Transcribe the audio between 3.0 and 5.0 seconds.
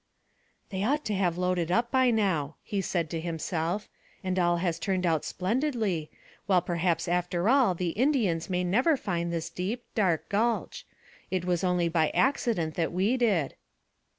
to himself, "and all has